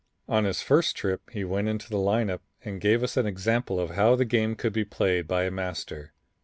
On 0.27 0.45
his 0.45 0.63
first 0.63 0.95
trip 0.97 1.29
he 1.29 1.43
went 1.43 1.67
into 1.67 1.87
the 1.87 1.99
lineup 1.99 2.39
and 2.65 2.81
gave 2.81 3.03
us 3.03 3.17
an 3.17 3.27
example 3.27 3.79
of 3.79 3.91
how 3.91 4.15
the 4.15 4.25
game 4.25 4.55
could 4.55 4.73
be 4.73 4.83
played 4.83 5.27
by 5.27 5.43
a 5.43 5.51
master. 5.51 6.11